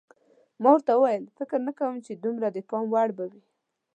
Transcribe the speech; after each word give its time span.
ما 0.61 0.69
ورته 0.73 0.91
وویل: 0.95 1.23
فکر 1.37 1.59
نه 1.67 1.71
کوم 1.79 1.95
چې 2.05 2.11
دومره 2.23 2.47
د 2.51 2.57
پام 2.69 2.85
وړ 2.93 3.09
به 3.17 3.25
وي. 3.31 3.41